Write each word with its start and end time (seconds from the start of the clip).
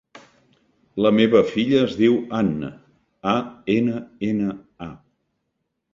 La 1.05 1.11
meva 1.17 1.41
filla 1.49 1.83
es 1.89 1.93
diu 2.01 2.17
Anna: 2.39 2.71
a, 3.35 3.37
ena, 3.77 4.03
ena, 4.33 4.59
a. 4.91 4.93